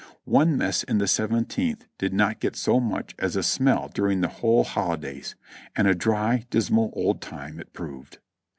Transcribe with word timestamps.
One 0.25 0.57
mess 0.57 0.81
in 0.81 0.97
the 0.97 1.07
Seven 1.07 1.45
teenth 1.45 1.85
did 1.99 2.11
not 2.11 2.39
get 2.39 2.55
so 2.55 2.79
much 2.79 3.13
as 3.19 3.35
a 3.35 3.43
smell 3.43 3.87
during 3.93 4.21
the 4.21 4.29
whole 4.29 4.61
of 4.61 4.65
the 4.65 4.71
holi 4.71 4.97
days; 4.97 5.35
and 5.75 5.87
a 5.87 5.93
dry, 5.93 6.47
dismal 6.49 6.89
old 6.95 7.21
time 7.21 7.59
it 7.59 7.71
proved. 7.71 8.17